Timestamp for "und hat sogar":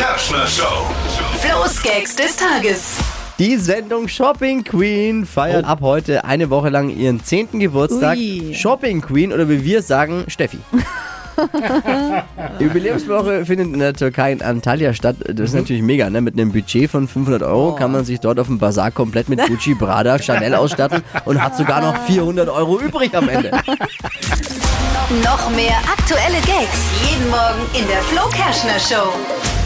21.26-21.82